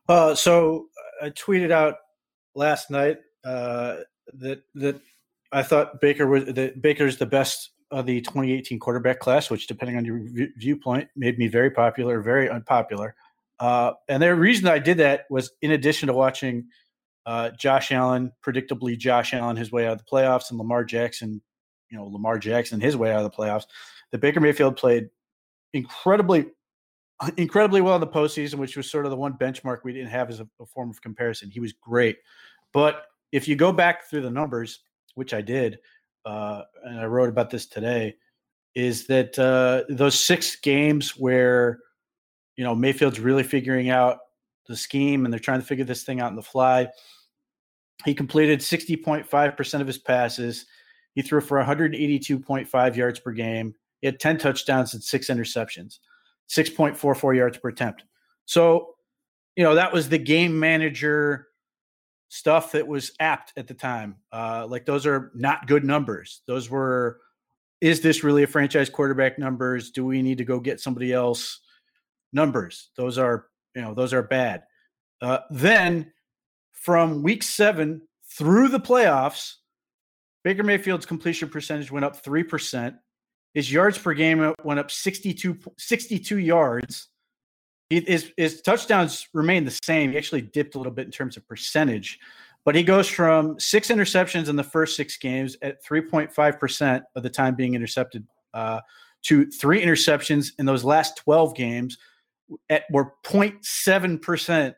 [0.10, 0.88] Uh, so
[1.22, 1.96] I tweeted out
[2.56, 3.98] last night uh,
[4.34, 5.00] that that
[5.52, 9.98] I thought Baker was that Baker's the best of the 2018 quarterback class, which, depending
[9.98, 10.22] on your
[10.58, 13.16] viewpoint, made me very popular, very unpopular.
[13.60, 16.66] Uh, and the reason I did that was in addition to watching
[17.26, 21.42] uh, Josh Allen, predictably Josh Allen his way out of the playoffs, and Lamar Jackson,
[21.90, 23.66] you know Lamar Jackson his way out of the playoffs.
[24.12, 25.10] That Baker Mayfield played
[25.74, 26.48] incredibly,
[27.38, 30.30] incredibly well in the postseason, which was sort of the one benchmark we didn't have
[30.30, 31.52] as a, a form of comparison.
[31.52, 32.18] He was great,
[32.74, 34.80] but if you go back through the numbers,
[35.15, 35.80] which I did,
[36.26, 38.15] uh, and I wrote about this today,
[38.76, 41.80] is that uh, those six games where
[42.56, 44.19] you know Mayfield's really figuring out
[44.67, 46.88] the scheme and they're trying to figure this thing out on the fly.
[48.06, 50.65] He completed 60.5% of his passes.
[51.13, 53.76] He threw for 182.5 yards per game.
[54.00, 56.00] He had 10 touchdowns and six interceptions,
[56.50, 58.06] 6.44 yards per attempt.
[58.45, 58.95] So,
[59.56, 61.47] you know, that was the game manager
[62.34, 64.15] stuff that was apt at the time.
[64.32, 66.41] Uh, like those are not good numbers.
[66.48, 67.20] Those were,
[67.82, 69.91] is this really a franchise quarterback numbers?
[69.91, 71.60] Do we need to go get somebody else?
[72.34, 72.89] numbers.
[72.96, 74.63] Those are you know those are bad.
[75.22, 76.12] Uh, then
[76.72, 78.02] from week seven
[78.38, 79.56] through the playoffs,
[80.44, 82.96] Baker Mayfield's completion percentage went up three percent.
[83.54, 87.10] His yards per game went up 62, 62 yards.
[87.92, 90.12] His, his touchdowns remain the same.
[90.12, 92.20] He actually dipped a little bit in terms of percentage,
[92.64, 97.30] but he goes from six interceptions in the first six games at 3.5% of the
[97.30, 98.80] time being intercepted uh,
[99.24, 101.98] to three interceptions in those last 12 games,
[102.70, 104.74] at were 0.7%,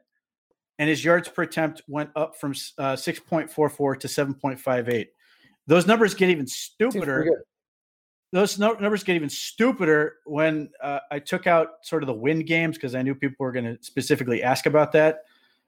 [0.80, 5.08] and his yards per attempt went up from uh, 6.44 to 7.58.
[5.68, 7.44] Those numbers get even stupider.
[8.34, 12.78] Those numbers get even stupider when uh, I took out sort of the win games
[12.78, 15.26] because I knew people were going to specifically ask about that.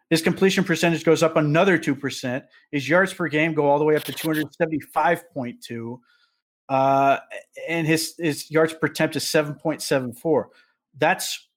[0.10, 2.44] His completion percentage goes up another 2%.
[2.72, 6.00] His yards per game go all the way up to 275.2.
[6.68, 7.18] Uh,
[7.70, 10.46] and his, his yards per attempt is 7.74.
[10.98, 11.48] That's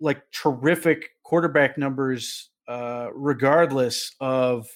[0.00, 4.66] like terrific quarterback numbers, uh, regardless of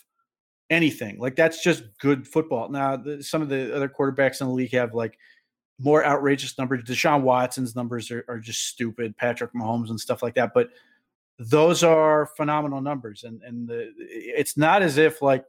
[0.69, 1.19] anything.
[1.19, 2.69] Like that's just good football.
[2.69, 5.19] Now, the, some of the other quarterbacks in the league have like
[5.79, 6.83] more outrageous numbers.
[6.83, 9.17] Deshaun Watson's numbers are, are just stupid.
[9.17, 10.53] Patrick Mahomes and stuff like that.
[10.55, 10.71] But
[11.39, 13.25] those are phenomenal numbers.
[13.25, 15.45] And and the, it's not as if like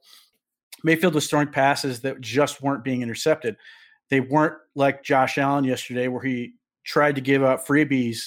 [0.84, 3.58] Mayfield was throwing passes that just weren't being intercepted.
[4.10, 8.26] They weren't like Josh Allen yesterday, where he tried to give up freebies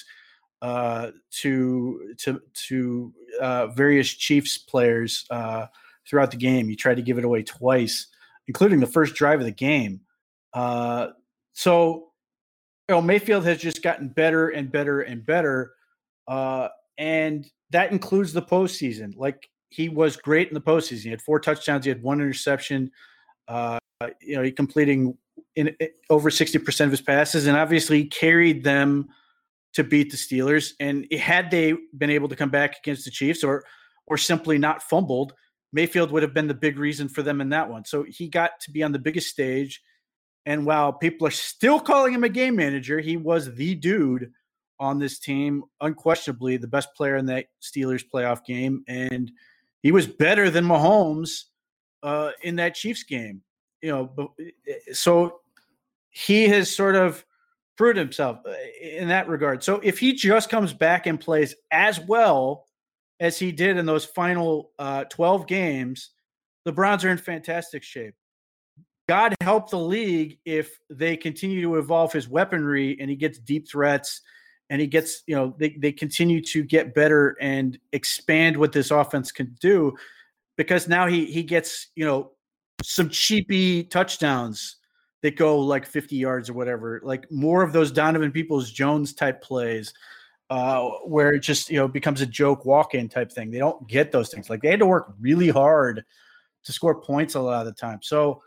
[0.61, 1.11] uh,
[1.41, 5.67] to to to uh, various Chiefs players uh,
[6.07, 6.67] throughout the game.
[6.67, 8.07] He tried to give it away twice,
[8.47, 10.01] including the first drive of the game.
[11.53, 12.09] So,
[12.89, 15.73] know, Mayfield has just gotten better and better and better,
[16.27, 19.15] uh, and that includes the postseason.
[19.17, 21.03] Like he was great in the postseason.
[21.03, 21.85] He had four touchdowns.
[21.85, 22.91] He had one interception.
[23.47, 23.79] Uh,
[24.21, 25.17] you know, he completing
[25.55, 29.07] in, in over sixty percent of his passes, and obviously carried them
[29.73, 30.73] to beat the Steelers.
[30.79, 33.63] And had they been able to come back against the Chiefs, or
[34.07, 35.33] or simply not fumbled,
[35.71, 37.85] Mayfield would have been the big reason for them in that one.
[37.85, 39.81] So he got to be on the biggest stage.
[40.45, 44.31] And while people are still calling him a game manager, he was the dude
[44.79, 48.83] on this team, unquestionably the best player in that Steelers playoff game.
[48.87, 49.31] And
[49.81, 51.45] he was better than Mahomes
[52.01, 53.41] uh, in that Chiefs game.
[53.81, 54.33] You know,
[54.91, 55.41] so
[56.09, 57.25] he has sort of
[57.75, 59.63] proved himself uh, in that regard.
[59.63, 62.67] So if he just comes back and plays as well
[63.19, 66.11] as he did in those final uh, 12 games,
[66.65, 68.15] the Browns are in fantastic shape.
[69.07, 73.67] God help the league if they continue to evolve his weaponry and he gets deep
[73.67, 74.21] threats
[74.69, 78.91] and he gets, you know, they, they continue to get better and expand what this
[78.91, 79.93] offense can do
[80.55, 82.31] because now he he gets, you know,
[82.81, 84.77] some cheapy touchdowns
[85.21, 89.41] that go like 50 yards or whatever, like more of those Donovan Peoples Jones type
[89.41, 89.93] plays.
[90.49, 93.49] Uh, where it just you know becomes a joke walk-in type thing.
[93.49, 94.51] They don't get those things.
[94.51, 96.03] Like they had to work really hard
[96.65, 97.99] to score points a lot of the time.
[98.03, 98.43] So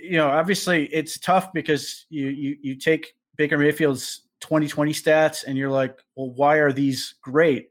[0.00, 5.56] you know, obviously it's tough because you you you take Baker Mayfield's 2020 stats and
[5.56, 7.68] you're like, well, why are these great?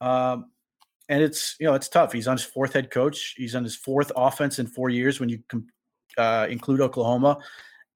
[0.00, 0.50] Um,
[1.08, 2.12] and it's you know it's tough.
[2.12, 3.34] He's on his fourth head coach.
[3.36, 5.40] He's on his fourth offense in four years when you
[6.16, 7.38] uh, include Oklahoma,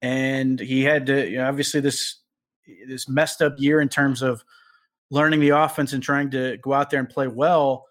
[0.03, 2.21] and he had to you know obviously this
[2.89, 4.45] this messed up year in terms of
[5.11, 7.87] learning the offense and trying to go out there and play well.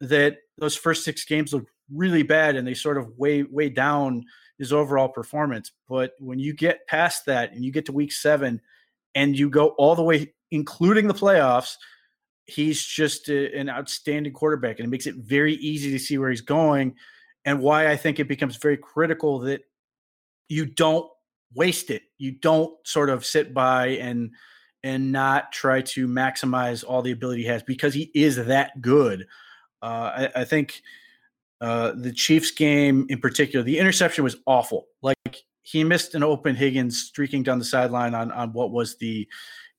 [0.00, 4.24] That those first six games looked really bad and they sort of weigh weigh down
[4.58, 5.72] his overall performance.
[5.88, 8.60] But when you get past that and you get to week seven
[9.14, 11.74] and you go all the way, including the playoffs,
[12.46, 16.30] he's just a, an outstanding quarterback and it makes it very easy to see where
[16.30, 16.94] he's going
[17.44, 19.62] and why I think it becomes very critical that
[20.48, 21.08] you don't
[21.54, 22.02] waste it.
[22.18, 24.32] You don't sort of sit by and
[24.82, 29.26] and not try to maximize all the ability he has because he is that good.
[29.82, 30.82] Uh, I, I think
[31.60, 34.86] uh, the Chiefs game in particular, the interception was awful.
[35.02, 39.26] Like he missed an open Higgins streaking down the sideline on on what was the,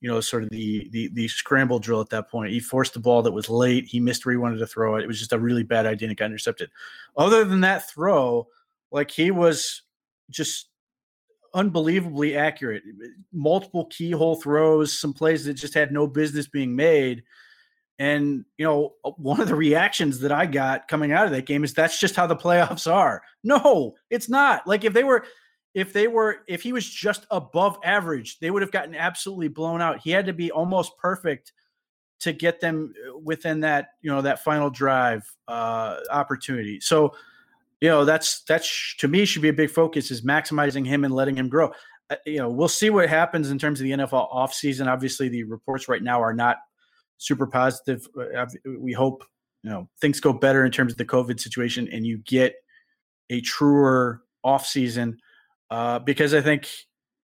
[0.01, 2.51] you know, sort of the the the scramble drill at that point.
[2.51, 3.85] He forced the ball that was late.
[3.85, 5.03] He missed where he wanted to throw it.
[5.03, 6.69] It was just a really bad idea and it got intercepted.
[7.17, 8.47] Other than that throw,
[8.91, 9.83] like he was
[10.29, 10.69] just
[11.53, 12.83] unbelievably accurate.
[13.31, 17.23] Multiple keyhole throws, some plays that just had no business being made.
[17.97, 21.45] And, you know, uh, one of the reactions that I got coming out of that
[21.45, 23.21] game is that's just how the playoffs are.
[23.43, 24.67] No, it's not.
[24.67, 25.25] Like if they were,
[25.73, 29.81] if they were, if he was just above average, they would have gotten absolutely blown
[29.81, 29.99] out.
[29.99, 31.53] He had to be almost perfect
[32.21, 36.79] to get them uh, within that, you know, that final drive uh, opportunity.
[36.79, 37.13] So,
[37.81, 41.13] you know, that's, that's to me should be a big focus is maximizing him and
[41.13, 41.71] letting him grow.
[42.09, 44.87] Uh, you know, we'll see what happens in terms of the NFL offseason.
[44.87, 46.57] Obviously, the reports right now are not
[47.17, 48.07] super positive.
[48.15, 48.45] Uh,
[48.79, 49.23] we hope
[49.63, 52.55] you know things go better in terms of the COVID situation, and you get
[53.29, 55.17] a truer off season
[55.71, 56.69] uh, because I think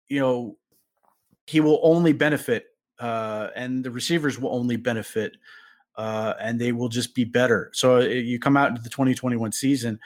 [0.09, 0.57] you know
[1.47, 2.67] he will only benefit,
[2.99, 5.37] uh, and the receivers will only benefit,
[5.97, 7.71] uh, and they will just be better.
[7.75, 9.99] So uh, you come out into the 2021 season.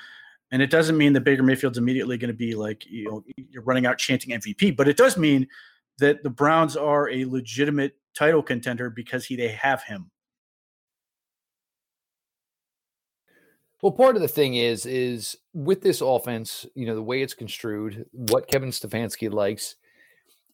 [0.52, 3.64] And it doesn't mean that Baker Mayfield's immediately going to be like, you know, you're
[3.64, 5.48] running out chanting MVP, but it does mean
[5.98, 10.10] that the Browns are a legitimate title contender because he they have him.
[13.82, 17.34] Well, part of the thing is, is with this offense, you know, the way it's
[17.34, 19.76] construed, what Kevin Stefanski likes,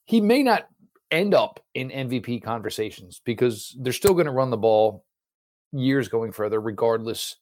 [0.05, 0.67] he may not
[1.11, 5.05] end up in MVP conversations because they're still going to run the ball
[5.73, 7.37] years going further, regardless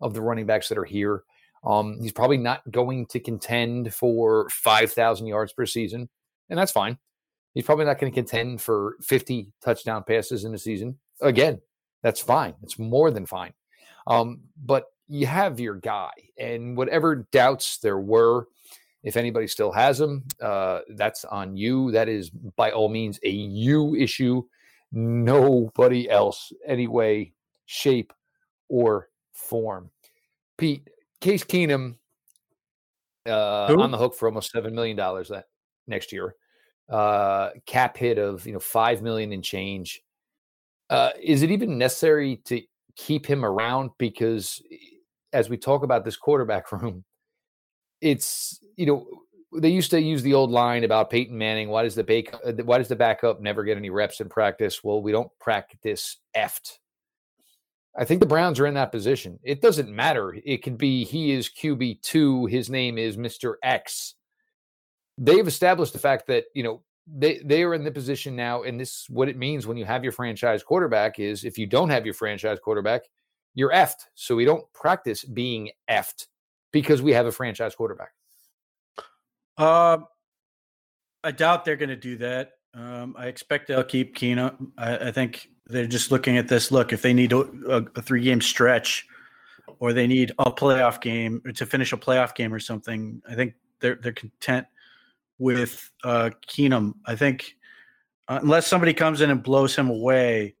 [0.00, 1.22] of the running backs that are here.
[1.64, 6.08] Um, he's probably not going to contend for 5,000 yards per season,
[6.48, 6.98] and that's fine.
[7.56, 10.98] He's probably not going to contend for 50 touchdown passes in a season.
[11.22, 11.58] Again,
[12.02, 12.52] that's fine.
[12.62, 13.54] It's more than fine.
[14.06, 18.48] Um, but you have your guy, and whatever doubts there were,
[19.04, 21.90] if anybody still has them, uh, that's on you.
[21.92, 24.42] That is by all means a you issue.
[24.92, 27.32] Nobody else, anyway,
[27.64, 28.12] shape,
[28.68, 29.90] or form.
[30.58, 30.90] Pete,
[31.22, 31.94] Case Keenum
[33.26, 35.46] uh, on the hook for almost seven million dollars that
[35.86, 36.34] next year.
[36.88, 40.02] Uh, cap hit of you know five million and change.
[40.88, 42.62] Uh, is it even necessary to
[42.94, 43.90] keep him around?
[43.98, 44.62] Because
[45.32, 47.04] as we talk about this quarterback room,
[48.00, 49.06] it's you know
[49.54, 51.68] they used to use the old line about Peyton Manning.
[51.68, 54.82] Why does the back, uh, why does the backup never get any reps in practice?
[54.84, 56.78] Well, we don't practice effed.
[57.98, 59.38] I think the Browns are in that position.
[59.42, 60.36] It doesn't matter.
[60.44, 62.46] It could be he is QB two.
[62.46, 64.14] His name is Mister X.
[65.18, 68.78] They've established the fact that you know they they are in the position now, and
[68.78, 72.04] this what it means when you have your franchise quarterback is if you don't have
[72.04, 73.02] your franchise quarterback,
[73.54, 74.06] you're effed.
[74.14, 76.26] So we don't practice being effed
[76.72, 78.10] because we have a franchise quarterback.
[79.56, 79.98] Uh,
[81.24, 82.52] I doubt they're going to do that.
[82.74, 84.72] Um, I expect they'll keep Keenum.
[84.76, 86.70] I, I, think they're just looking at this.
[86.70, 89.06] Look, if they need a, a, a three game stretch,
[89.78, 93.54] or they need a playoff game to finish a playoff game or something, I think
[93.80, 94.66] they're they're content
[95.38, 96.94] with uh, Keenum.
[97.06, 97.54] I think
[98.28, 100.56] uh, unless somebody comes in and blows him away,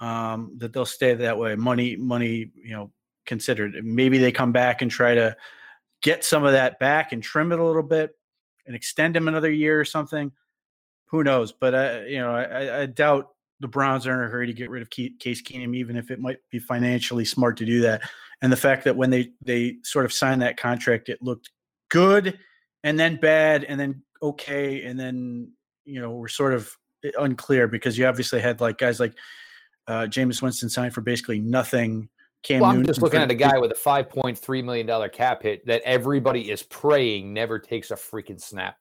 [0.00, 1.56] um, that they'll stay that way.
[1.56, 2.92] Money, money, you know,
[3.26, 3.74] considered.
[3.82, 5.36] Maybe they come back and try to
[6.02, 8.12] get some of that back and trim it a little bit
[8.66, 10.30] and extend him another year or something.
[11.06, 11.52] Who knows?
[11.52, 14.70] But uh, you know, I, I, doubt the Browns are in a hurry to get
[14.70, 18.02] rid of Case Keenum, even if it might be financially smart to do that.
[18.42, 21.50] And the fact that when they they sort of signed that contract, it looked
[21.88, 22.38] good,
[22.84, 25.52] and then bad, and then okay, and then
[25.84, 26.70] you know we're sort of
[27.04, 29.14] eh, unclear because you obviously had like guys like
[29.86, 32.08] uh, Jameis Winston signed for basically nothing.
[32.44, 35.08] Cam well, I'm just looking at a guy with a five point three million dollar
[35.08, 38.76] cap hit that everybody is praying never takes a freaking snap.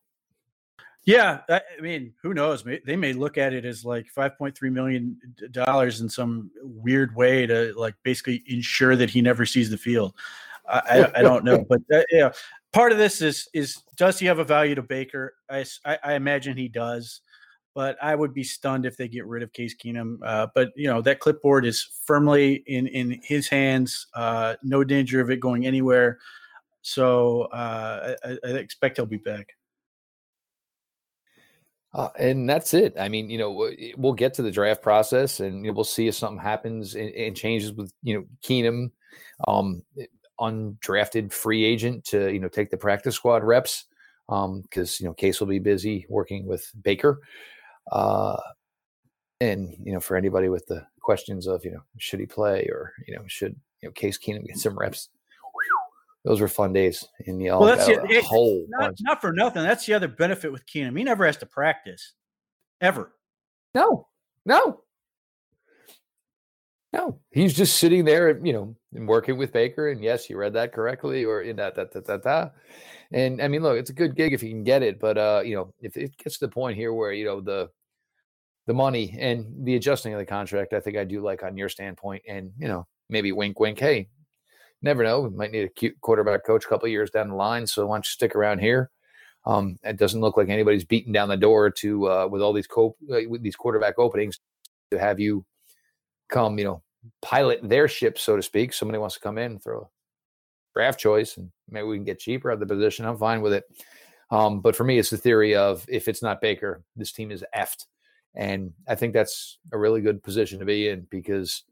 [1.05, 2.65] Yeah, I mean, who knows?
[2.85, 5.17] They may look at it as like five point three million
[5.51, 10.13] dollars in some weird way to like basically ensure that he never sees the field.
[10.69, 12.31] I, I, don't know, but uh, yeah,
[12.73, 15.33] part of this is is does he have a value to Baker?
[15.49, 17.21] I, I imagine he does
[17.77, 20.17] but I would be stunned if they get rid of Case Keenum.
[20.25, 24.07] Uh, but you know that clipboard is firmly in in his hands.
[24.15, 26.17] Uh, no danger of it going anywhere.
[26.81, 29.49] So uh, I, I, expect he'll be back.
[31.93, 32.95] Uh, and that's it.
[32.99, 36.07] I mean, you know, we'll get to the draft process, and you know, we'll see
[36.07, 38.89] if something happens and, and changes with you know Keenum,
[39.47, 39.83] um,
[40.39, 43.85] undrafted free agent to you know take the practice squad reps
[44.27, 47.21] because um, you know Case will be busy working with Baker.
[47.91, 48.37] Uh,
[49.39, 52.93] and you know, for anybody with the questions of you know, should he play or
[53.07, 55.09] you know, should you know, Case Keenum get some reps?
[56.25, 59.63] Those were fun days in the well, that's the, whole not, not, for nothing.
[59.63, 60.97] That's the other benefit with Keenum.
[60.97, 62.13] He never has to practice,
[62.81, 63.13] ever.
[63.73, 64.07] No,
[64.45, 64.81] no,
[66.97, 67.19] no.
[67.31, 69.89] He's just sitting there, you know, and working with Baker.
[69.89, 72.55] And yes, you read that correctly, or in that, that, that, that, that.
[73.11, 75.41] And I mean, look, it's a good gig if you can get it, but uh,
[75.45, 77.69] you know, if it gets to the point here where you know the
[78.65, 81.69] the money and the adjusting of the contract, I think I do like on your
[81.69, 84.09] standpoint, and you know, maybe wink, wink, hey,
[84.81, 87.65] never know, we might need a cute quarterback coach a couple years down the line,
[87.65, 88.91] so why don't you stick around here?
[89.45, 92.67] Um, it doesn't look like anybody's beating down the door to uh, with all these
[92.67, 94.39] co- uh, with these quarterback openings
[94.91, 95.45] to have you
[96.27, 96.83] come, you know,
[97.21, 98.73] pilot their ship, so to speak.
[98.73, 99.87] Somebody wants to come in and throw a
[100.73, 103.05] draft choice, and maybe we can get cheaper at the position.
[103.05, 103.65] I'm fine with it.
[104.29, 107.45] Um, but for me, it's the theory of if it's not Baker, this team is
[107.55, 107.85] effed.
[108.35, 111.63] And I think that's a really good position to be in because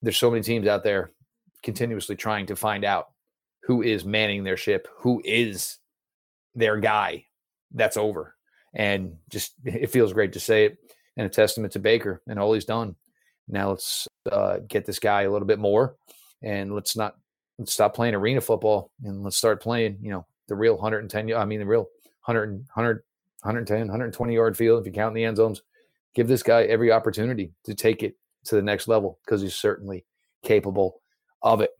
[0.00, 1.10] there's so many teams out there
[1.62, 3.08] continuously trying to find out
[3.64, 5.78] who is manning their ship, who is
[6.54, 7.26] their guy.
[7.74, 8.34] That's over.
[8.74, 10.78] And just it feels great to say it
[11.16, 12.94] and a testament to Baker and all he's done.
[13.48, 15.96] Now let's uh, get this guy a little bit more
[16.42, 17.16] and let's not
[17.58, 21.44] let's stop playing arena football and let's start playing, you know, the real 110, I
[21.44, 21.88] mean, the real
[22.24, 23.02] 100, 100,
[23.42, 24.80] 110, 120 yard field.
[24.80, 25.62] If you count the end zones,
[26.14, 30.04] give this guy every opportunity to take it to the next level because he's certainly
[30.42, 31.00] capable
[31.42, 31.70] of it.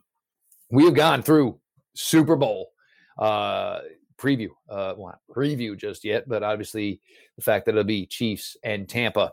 [0.70, 1.60] We have gone through
[1.94, 2.70] Super Bowl
[3.18, 3.80] uh,
[4.18, 7.00] preview, uh, well, preview just yet, but obviously
[7.36, 9.32] the fact that it'll be Chiefs and Tampa,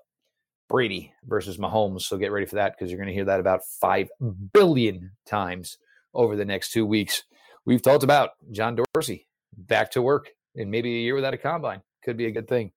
[0.69, 2.01] Brady versus Mahomes.
[2.01, 4.09] So get ready for that because you're going to hear that about 5
[4.53, 5.77] billion times
[6.13, 7.23] over the next two weeks.
[7.65, 11.81] We've talked about John Dorsey back to work in maybe a year without a combine.
[12.03, 12.71] Could be a good thing.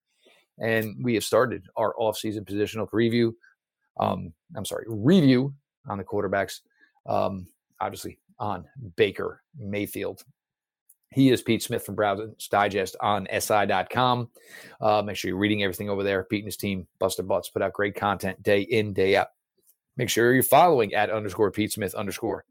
[0.59, 3.33] And we have started our offseason positional preview.
[3.99, 5.55] Um, I'm sorry, review
[5.89, 6.61] on the quarterbacks.
[7.07, 7.47] Um,
[7.81, 8.65] obviously on
[8.97, 10.23] Baker Mayfield.
[11.13, 14.29] He is Pete Smith from Browns Digest on SI.com.
[14.81, 16.25] Uh, make sure you're reading everything over there.
[16.25, 19.29] Pete and his team, Buster Butts, put out great content day in, day out.
[19.97, 22.45] Make sure you're following at underscore Pete Smith underscore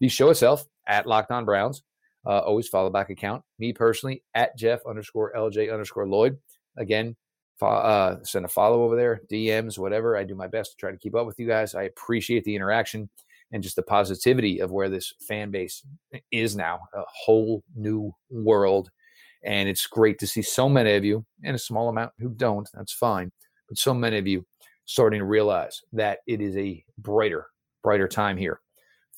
[0.00, 1.82] the show itself at Locked On Browns.
[2.26, 3.42] Uh, always follow back account.
[3.58, 6.38] Me personally at Jeff underscore LJ underscore Lloyd.
[6.76, 7.16] Again,
[7.62, 10.16] uh, send a follow over there, DMs, whatever.
[10.16, 11.74] I do my best to try to keep up with you guys.
[11.74, 13.08] I appreciate the interaction
[13.52, 15.82] and just the positivity of where this fan base
[16.30, 18.90] is now a whole new world.
[19.44, 22.68] And it's great to see so many of you, and a small amount who don't,
[22.74, 23.32] that's fine,
[23.68, 24.44] but so many of you
[24.84, 27.46] starting to realize that it is a brighter,
[27.82, 28.60] brighter time here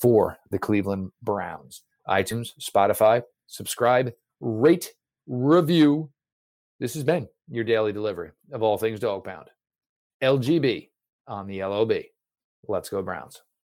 [0.01, 1.83] for the Cleveland Browns.
[2.09, 4.93] iTunes, Spotify, subscribe, rate,
[5.26, 6.11] review.
[6.78, 9.49] This has been your daily delivery of all things dog pound.
[10.22, 10.89] LGB
[11.26, 11.93] on the LOB.
[12.68, 13.43] Let's go, Browns.